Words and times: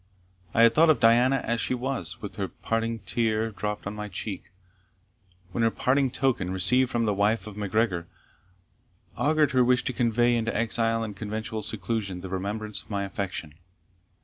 I 0.55 0.63
had 0.63 0.73
thought 0.73 0.89
of 0.89 0.99
Diana 0.99 1.41
as 1.43 1.61
she 1.61 1.75
was, 1.75 2.19
when 2.23 2.33
her 2.33 2.47
parting 2.47 3.01
tear 3.05 3.51
dropped 3.51 3.85
on 3.85 3.93
my 3.93 4.07
cheek 4.07 4.49
when 5.51 5.61
her 5.63 5.69
parting 5.69 6.09
token, 6.09 6.51
received 6.51 6.89
from 6.89 7.05
the 7.05 7.13
wife 7.13 7.45
of 7.45 7.55
MacGregor, 7.55 8.07
augured 9.15 9.51
her 9.51 9.63
wish 9.63 9.83
to 9.83 9.93
convey 9.93 10.35
into 10.35 10.57
exile 10.57 11.03
and 11.03 11.15
conventual 11.15 11.61
seclusion 11.61 12.21
the 12.21 12.29
remembrance 12.29 12.81
of 12.81 12.89
my 12.89 13.03
affection. 13.03 13.53